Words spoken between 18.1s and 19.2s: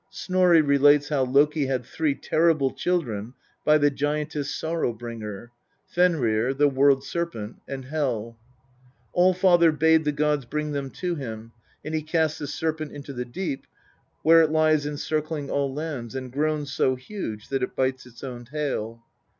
own tail.